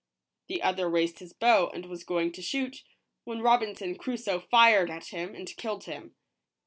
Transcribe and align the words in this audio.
The 0.47 0.63
other 0.63 0.89
raised 0.89 1.19
his 1.19 1.31
bow 1.31 1.67
and 1.75 1.85
was 1.85 2.03
going 2.03 2.31
to 2.31 2.41
shoot, 2.41 2.83
when 3.23 3.43
Robinson 3.43 3.93
Crusoe 3.95 4.39
fired 4.39 4.89
at 4.89 5.09
him 5.09 5.35
and 5.35 5.55
killed 5.57 5.83
him. 5.83 6.15